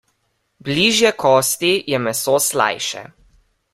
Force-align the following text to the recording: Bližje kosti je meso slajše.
Bližje 0.69 1.11
kosti 1.23 1.73
je 1.93 2.01
meso 2.07 2.35
slajše. 2.47 3.05